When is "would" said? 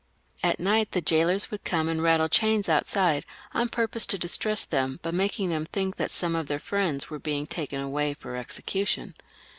1.51-1.63